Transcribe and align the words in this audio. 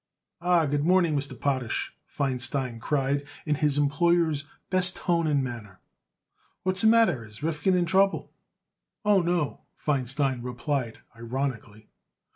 "Ah, 0.41 0.65
good 0.65 0.83
morning, 0.83 1.15
Mr. 1.15 1.39
Potash," 1.39 1.93
Feinstein 2.07 2.79
cried 2.79 3.23
in 3.45 3.53
his 3.53 3.77
employer's 3.77 4.45
best 4.71 4.95
tone 4.95 5.27
and 5.27 5.43
manner. 5.43 5.79
"What's 6.63 6.81
the 6.81 6.87
matter? 6.87 7.23
Is 7.23 7.43
Rifkin 7.43 7.75
in 7.75 7.85
trouble?" 7.85 8.33
"Oh, 9.05 9.21
no," 9.21 9.61
Feinstein 9.77 10.41
replied 10.43 11.01
ironically. 11.15 11.91